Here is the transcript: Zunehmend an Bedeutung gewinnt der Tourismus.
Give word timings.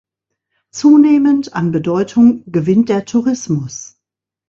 Zunehmend 0.71 1.53
an 1.53 1.71
Bedeutung 1.71 2.43
gewinnt 2.51 2.89
der 2.89 3.05
Tourismus. 3.05 3.99